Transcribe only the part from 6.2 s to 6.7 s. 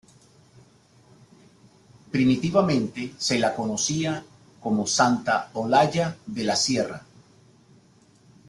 de la